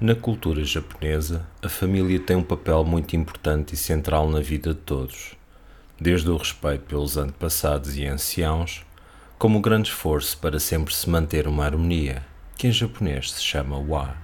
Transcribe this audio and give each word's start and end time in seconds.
Na 0.00 0.12
cultura 0.12 0.64
japonesa, 0.64 1.46
a 1.62 1.68
família 1.68 2.18
tem 2.18 2.34
um 2.34 2.42
papel 2.42 2.84
muito 2.84 3.14
importante 3.14 3.74
e 3.74 3.76
central 3.76 4.28
na 4.28 4.40
vida 4.40 4.74
de 4.74 4.80
todos, 4.80 5.36
desde 6.00 6.28
o 6.28 6.36
respeito 6.36 6.82
pelos 6.86 7.16
antepassados 7.16 7.96
e 7.96 8.04
anciãos, 8.04 8.84
como 9.38 9.58
o 9.58 9.62
grande 9.62 9.90
esforço 9.90 10.36
para 10.38 10.58
sempre 10.58 10.92
se 10.92 11.08
manter 11.08 11.46
uma 11.46 11.64
harmonia, 11.64 12.26
que 12.58 12.66
em 12.66 12.72
japonês 12.72 13.30
se 13.30 13.40
chama 13.40 13.78
wa, 13.78 14.16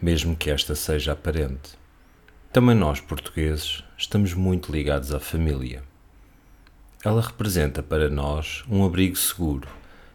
mesmo 0.00 0.36
que 0.36 0.50
esta 0.50 0.76
seja 0.76 1.12
aparente. 1.12 1.76
Também 2.52 2.76
nós, 2.76 3.00
portugueses, 3.00 3.82
estamos 3.98 4.34
muito 4.34 4.70
ligados 4.70 5.12
à 5.12 5.18
família. 5.18 5.82
Ela 7.04 7.22
representa 7.22 7.82
para 7.82 8.08
nós 8.08 8.62
um 8.70 8.86
abrigo 8.86 9.16
seguro 9.16 9.68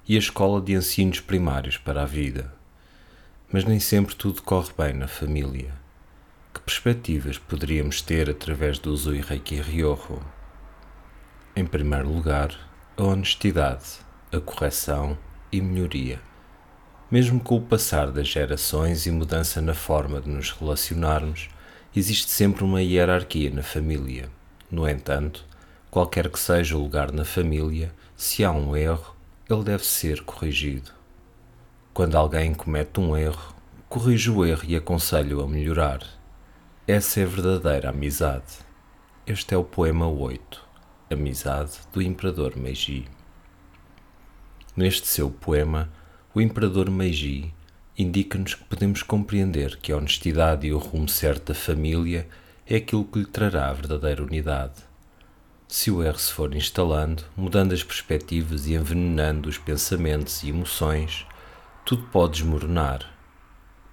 e 0.07 0.15
a 0.15 0.19
escola 0.19 0.61
de 0.61 0.71
ensinos 0.71 1.19
primários 1.19 1.77
para 1.77 2.03
a 2.03 2.05
vida 2.05 2.60
mas 3.51 3.65
nem 3.65 3.79
sempre 3.79 4.15
tudo 4.15 4.41
corre 4.41 4.71
bem 4.77 4.93
na 4.93 5.07
família. 5.07 5.73
Que 6.53 6.61
perspectivas 6.61 7.37
poderíamos 7.37 8.01
ter 8.01 8.29
através 8.29 8.79
do 8.79 8.91
Uzui 8.91 9.21
Reiki 9.21 9.59
Ryoho? 9.59 10.21
Em 11.55 11.65
primeiro 11.65 12.09
lugar, 12.09 12.57
a 12.95 13.03
honestidade, 13.03 13.99
a 14.31 14.39
correção 14.39 15.17
e 15.51 15.59
melhoria. 15.59 16.19
Mesmo 17.09 17.41
com 17.41 17.57
o 17.57 17.61
passar 17.61 18.09
das 18.09 18.29
gerações 18.29 19.05
e 19.05 19.11
mudança 19.11 19.61
na 19.61 19.73
forma 19.73 20.21
de 20.21 20.29
nos 20.29 20.51
relacionarmos, 20.51 21.49
existe 21.93 22.31
sempre 22.31 22.63
uma 22.63 22.81
hierarquia 22.81 23.51
na 23.51 23.63
família. 23.63 24.29
No 24.69 24.87
entanto, 24.87 25.45
qualquer 25.89 26.29
que 26.29 26.39
seja 26.39 26.77
o 26.77 26.81
lugar 26.81 27.11
na 27.11 27.25
família, 27.25 27.93
se 28.15 28.45
há 28.45 28.51
um 28.51 28.77
erro, 28.77 29.13
ele 29.49 29.63
deve 29.63 29.85
ser 29.85 30.21
corrigido. 30.23 31.00
Quando 31.93 32.15
alguém 32.15 32.53
comete 32.53 33.01
um 33.01 33.17
erro, 33.17 33.53
corrijo 33.89 34.37
o 34.37 34.45
erro 34.45 34.63
e 34.65 34.77
aconselho 34.77 35.41
a 35.41 35.47
melhorar. 35.47 35.99
Essa 36.87 37.19
é 37.19 37.23
a 37.23 37.27
verdadeira 37.27 37.89
amizade. 37.89 38.59
Este 39.27 39.53
é 39.53 39.57
o 39.57 39.63
poema 39.65 40.07
8, 40.07 40.65
Amizade, 41.11 41.79
do 41.91 42.01
Imperador 42.01 42.55
Meiji. 42.55 43.09
Neste 44.73 45.05
seu 45.05 45.29
poema, 45.29 45.91
o 46.33 46.39
Imperador 46.39 46.89
Meiji 46.89 47.53
indica-nos 47.97 48.55
que 48.55 48.63
podemos 48.63 49.03
compreender 49.03 49.75
que 49.75 49.91
a 49.91 49.97
honestidade 49.97 50.67
e 50.67 50.71
o 50.71 50.77
rumo 50.77 51.09
certo 51.09 51.51
da 51.51 51.59
família 51.59 52.25
é 52.65 52.77
aquilo 52.77 53.03
que 53.03 53.19
lhe 53.19 53.25
trará 53.25 53.67
a 53.69 53.73
verdadeira 53.73 54.23
unidade. 54.23 54.75
Se 55.67 55.91
o 55.91 56.01
erro 56.01 56.19
se 56.19 56.31
for 56.31 56.55
instalando, 56.55 57.25
mudando 57.35 57.73
as 57.73 57.83
perspectivas 57.83 58.65
e 58.65 58.75
envenenando 58.75 59.49
os 59.49 59.57
pensamentos 59.57 60.41
e 60.41 60.49
emoções, 60.49 61.25
tudo 61.91 62.03
pode 62.03 62.39
desmoronar. 62.39 63.05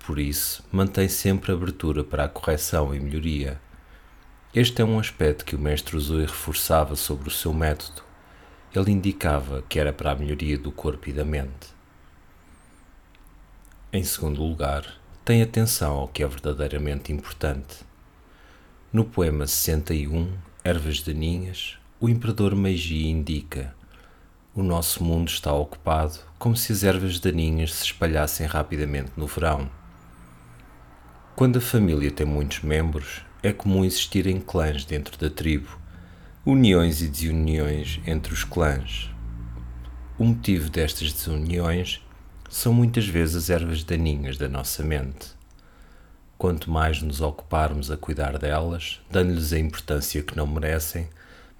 Por 0.06 0.20
isso, 0.20 0.64
mantém 0.70 1.08
sempre 1.08 1.50
abertura 1.50 2.04
para 2.04 2.26
a 2.26 2.28
correção 2.28 2.94
e 2.94 3.00
melhoria. 3.00 3.60
Este 4.54 4.82
é 4.82 4.84
um 4.84 5.00
aspecto 5.00 5.44
que 5.44 5.56
o 5.56 5.58
mestre 5.58 5.96
Uzui 5.96 6.20
reforçava 6.20 6.94
sobre 6.94 7.26
o 7.26 7.32
seu 7.32 7.52
método. 7.52 8.02
Ele 8.72 8.92
indicava 8.92 9.64
que 9.68 9.80
era 9.80 9.92
para 9.92 10.12
a 10.12 10.14
melhoria 10.14 10.56
do 10.56 10.70
corpo 10.70 11.08
e 11.08 11.12
da 11.12 11.24
mente. 11.24 11.74
Em 13.92 14.04
segundo 14.04 14.44
lugar, 14.44 14.84
tem 15.24 15.42
atenção 15.42 15.96
ao 15.96 16.06
que 16.06 16.22
é 16.22 16.28
verdadeiramente 16.28 17.12
importante. 17.12 17.78
No 18.92 19.04
poema 19.04 19.44
61, 19.44 20.38
Ervas 20.62 21.02
Daninhas, 21.02 21.76
o 21.98 22.08
imperador 22.08 22.54
Meiji 22.54 23.08
indica 23.08 23.74
o 24.58 24.62
nosso 24.64 25.04
mundo 25.04 25.28
está 25.28 25.52
ocupado 25.52 26.18
como 26.36 26.56
se 26.56 26.72
as 26.72 26.82
ervas 26.82 27.20
daninhas 27.20 27.72
se 27.72 27.84
espalhassem 27.84 28.44
rapidamente 28.44 29.12
no 29.16 29.24
verão. 29.24 29.70
Quando 31.36 31.58
a 31.58 31.60
família 31.60 32.10
tem 32.10 32.26
muitos 32.26 32.62
membros, 32.64 33.22
é 33.40 33.52
comum 33.52 33.84
existirem 33.84 34.40
clãs 34.40 34.84
dentro 34.84 35.16
da 35.16 35.30
tribo, 35.30 35.78
uniões 36.44 37.00
e 37.00 37.06
desuniões 37.06 38.00
entre 38.04 38.34
os 38.34 38.42
clãs. 38.42 39.08
O 40.18 40.24
motivo 40.24 40.68
destas 40.68 41.12
desuniões 41.12 42.04
são 42.50 42.72
muitas 42.72 43.06
vezes 43.06 43.36
as 43.36 43.50
ervas 43.50 43.84
daninhas 43.84 44.36
da 44.36 44.48
nossa 44.48 44.82
mente. 44.82 45.28
Quanto 46.36 46.68
mais 46.68 47.00
nos 47.00 47.20
ocuparmos 47.20 47.92
a 47.92 47.96
cuidar 47.96 48.36
delas, 48.36 49.00
dando-lhes 49.08 49.52
a 49.52 49.58
importância 49.60 50.20
que 50.20 50.36
não 50.36 50.48
merecem, 50.48 51.08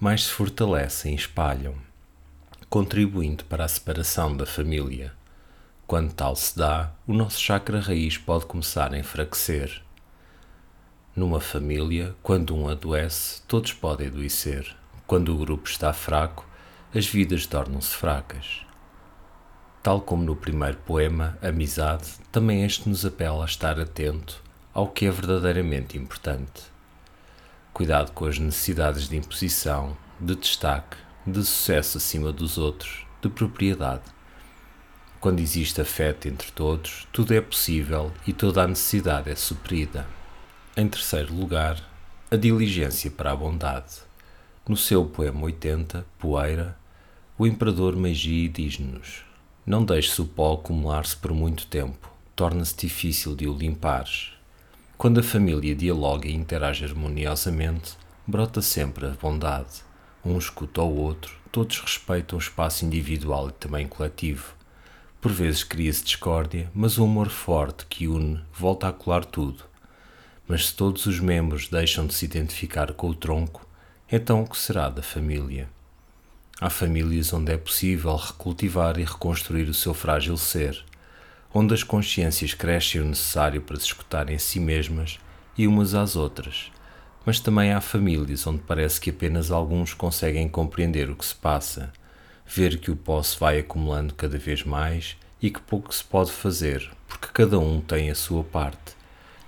mais 0.01 0.25
se 0.25 0.33
fortalecem 0.33 1.13
e 1.13 1.17
espalham 1.17 1.87
contribuindo 2.71 3.45
para 3.47 3.65
a 3.65 3.69
separação 3.69 4.37
da 4.37 4.45
família. 4.45 5.15
Quando 5.87 6.13
tal 6.13 6.37
se 6.37 6.57
dá, 6.57 6.93
o 7.07 7.15
nosso 7.15 7.41
chakra 7.41 7.81
raiz 7.81 8.19
pode 8.19 8.45
começar 8.45 8.93
a 8.93 8.99
enfraquecer. 8.99 9.83
Numa 11.17 11.41
família, 11.41 12.15
quando 12.23 12.55
um 12.55 12.69
adoece, 12.69 13.41
todos 13.49 13.73
podem 13.73 14.09
adoecer. 14.09 14.77
Quando 15.07 15.35
o 15.35 15.39
grupo 15.39 15.67
está 15.67 15.95
fraco, 15.95 16.47
as 16.95 17.07
vidas 17.07 17.47
tornam-se 17.47 17.97
fracas. 17.97 18.67
Tal 19.83 20.03
como 20.03 20.23
no 20.23 20.37
primeiro 20.37 20.77
poema, 20.77 21.39
Amizade, 21.41 22.11
também 22.31 22.65
este 22.65 22.87
nos 22.87 23.07
apela 23.07 23.45
a 23.45 23.47
estar 23.47 23.81
atento 23.81 24.43
ao 24.75 24.89
que 24.89 25.07
é 25.07 25.11
verdadeiramente 25.11 25.97
importante. 25.97 26.65
Cuidado 27.73 28.13
com 28.13 28.27
as 28.27 28.39
necessidades 28.39 29.09
de 29.09 29.17
imposição, 29.17 29.97
de 30.21 30.35
destaque, 30.35 30.99
de 31.27 31.45
sucesso 31.45 31.99
acima 31.99 32.33
dos 32.33 32.59
outros, 32.59 33.07
de 33.21 33.29
propriedade. 33.29 34.03
Quando 35.21 35.41
existe 35.41 35.81
afeto 35.81 36.29
entre 36.29 36.51
todos, 36.53 37.07
tudo 37.13 37.35
é 37.35 37.41
possível 37.41 38.13
e 38.27 38.33
toda 38.33 38.63
a 38.63 38.69
necessidade 38.69 39.31
é 39.31 39.35
suprida. 39.35 40.07
Em 40.77 40.89
terceiro 40.89 41.35
lugar, 41.35 41.83
a 42.31 42.37
diligência 42.37 43.11
para 43.11 43.33
a 43.33 43.37
bondade. 43.37 43.97
No 44.67 44.77
seu 44.77 45.05
poema 45.05 45.43
80, 45.43 46.07
Poeira, 46.19 46.79
o 47.37 47.47
imperador 47.47 47.97
Meiji 47.97 48.49
diz-nos: 48.49 49.25
Não 49.67 49.85
deixes 49.85 50.19
o 50.19 50.27
pó 50.27 50.55
acumular-se 50.55 51.17
por 51.17 51.33
muito 51.33 51.67
tempo, 51.67 52.13
torna-se 52.37 52.77
difícil 52.77 53.35
de 53.35 53.49
o 53.49 53.55
limpares. 53.55 54.33
Quando 54.97 55.21
a 55.21 55.23
família 55.23 55.75
dialoga 55.75 56.29
e 56.29 56.35
interage 56.35 56.85
harmoniosamente, 56.85 57.97
brota 58.27 58.63
sempre 58.63 59.07
a 59.07 59.11
bondade 59.11 59.88
um 60.25 60.39
escuta 60.39 60.81
ao 60.81 60.93
outro, 60.93 61.37
todos 61.51 61.81
respeitam 61.81 62.39
o 62.39 62.43
espaço 62.43 62.85
individual 62.85 63.49
e 63.49 63.53
também 63.53 63.87
coletivo. 63.87 64.55
Por 65.21 65.33
vezes 65.33 65.65
cria-se 65.65 66.05
discórdia, 66.05 66.71
mas 66.75 66.99
o 66.99 67.05
amor 67.05 67.29
forte 67.29 67.87
que 67.87 68.07
une 68.07 68.41
volta 68.53 68.89
a 68.89 68.93
colar 68.93 69.25
tudo. 69.25 69.65
Mas 70.47 70.69
se 70.69 70.75
todos 70.75 71.07
os 71.07 71.21
membros 71.21 71.69
deixam 71.69 72.07
de 72.07 72.15
se 72.15 72.25
identificar 72.25 72.93
com 72.93 73.09
o 73.09 73.15
tronco, 73.15 73.67
então 74.11 74.43
o 74.43 74.49
que 74.49 74.57
será 74.57 74.89
da 74.89 75.03
família? 75.03 75.69
Há 76.61 76.71
famílias 76.71 77.33
onde 77.33 77.53
é 77.53 77.57
possível 77.57 78.17
recultivar 78.17 78.99
e 78.99 79.05
reconstruir 79.05 79.69
o 79.69 79.75
seu 79.75 79.95
frágil 79.95 80.37
ser, 80.37 80.85
onde 81.53 81.75
as 81.75 81.83
consciências 81.83 82.55
crescem 82.55 83.01
o 83.01 83.05
necessário 83.05 83.61
para 83.61 83.77
se 83.77 83.87
escutarem 83.87 84.39
si 84.39 84.59
mesmas 84.59 85.19
e 85.57 85.67
umas 85.67 85.95
às 85.95 86.17
outras, 86.17 86.71
mas 87.25 87.41
também 87.41 87.73
há 87.73 87.81
famílias 87.81 88.47
onde 88.47 88.61
parece 88.61 89.01
que 89.01 89.11
apenas 89.11 89.51
alguns 89.51 89.95
conseguem 89.95 90.49
compreender 90.49 91.11
o 91.11 91.17
que 91.17 91.25
se 91.25 91.35
passa, 91.35 91.93
ver 92.47 92.79
que 92.79 92.91
o 92.91 92.97
pó 92.97 93.23
se 93.23 93.39
vai 93.39 93.59
acumulando 93.59 94.15
cada 94.15 94.39
vez 94.39 94.65
mais 94.65 95.17
e 95.41 95.51
que 95.51 95.61
pouco 95.61 95.95
se 95.95 96.03
pode 96.03 96.33
fazer, 96.33 96.91
porque 97.07 97.29
cada 97.33 97.59
um 97.59 97.81
tem 97.81 98.11
a 98.11 98.15
sua 98.15 98.43
parte. 98.43 98.97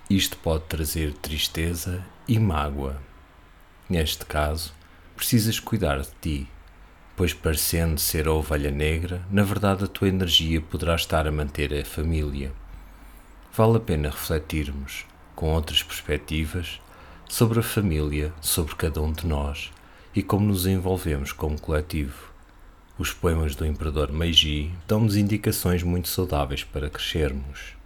Isto 0.08 0.36
pode 0.36 0.64
trazer 0.64 1.12
tristeza 1.14 2.04
e 2.26 2.38
mágoa. 2.38 3.00
Neste 3.88 4.24
caso, 4.24 4.72
precisas 5.16 5.58
cuidar 5.58 6.00
de 6.00 6.10
ti, 6.20 6.48
pois 7.16 7.34
parecendo 7.34 8.00
ser 8.00 8.26
a 8.26 8.32
ovelha 8.32 8.70
negra, 8.70 9.22
na 9.30 9.42
verdade 9.42 9.84
a 9.84 9.86
tua 9.86 10.08
energia 10.08 10.60
poderá 10.60 10.94
estar 10.94 11.26
a 11.26 11.32
manter 11.32 11.74
a 11.74 11.84
família. 11.84 12.52
Vale 13.52 13.76
a 13.76 13.80
pena 13.80 14.10
refletirmos, 14.10 15.04
com 15.34 15.52
outras 15.52 15.82
perspectivas, 15.82 16.80
sobre 17.30 17.60
a 17.60 17.62
família, 17.62 18.34
sobre 18.40 18.74
cada 18.74 19.00
um 19.00 19.12
de 19.12 19.24
nós 19.24 19.70
e 20.12 20.20
como 20.20 20.44
nos 20.46 20.66
envolvemos 20.66 21.30
como 21.30 21.58
coletivo. 21.60 22.28
Os 22.98 23.12
poemas 23.12 23.54
do 23.54 23.64
Imperador 23.64 24.12
Meiji 24.12 24.72
dão-nos 24.88 25.14
indicações 25.14 25.84
muito 25.84 26.08
saudáveis 26.08 26.64
para 26.64 26.90
crescermos. 26.90 27.79